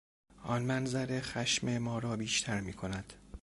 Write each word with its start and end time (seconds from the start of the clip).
آن 0.43 0.61
منظره 0.61 1.21
خشم 1.21 1.77
ما 1.77 1.99
را 1.99 2.15
بیشتر 2.15 2.59
میکند. 2.61 3.13